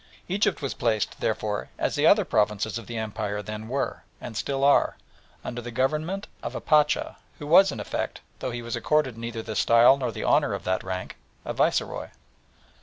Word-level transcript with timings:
Egypt 0.27 0.63
was 0.63 0.73
placed, 0.73 1.19
therefore, 1.19 1.69
as 1.77 1.93
the 1.93 2.07
other 2.07 2.25
provinces 2.25 2.79
of 2.79 2.87
the 2.87 2.97
Empire 2.97 3.43
then 3.43 3.67
were, 3.67 4.01
and 4.19 4.35
still 4.35 4.63
are, 4.63 4.97
under 5.45 5.61
the 5.61 5.69
government 5.69 6.25
of 6.41 6.55
a 6.55 6.59
Pacha, 6.59 7.17
who 7.37 7.45
was 7.45 7.71
in 7.71 7.79
effect, 7.79 8.19
though 8.39 8.49
he 8.49 8.63
was 8.63 8.75
accorded 8.75 9.15
neither 9.15 9.43
the 9.43 9.55
style 9.55 9.97
nor 9.97 10.11
the 10.11 10.25
honour 10.25 10.55
of 10.55 10.63
that 10.63 10.83
rank, 10.83 11.17
a 11.45 11.53
viceroy. 11.53 12.07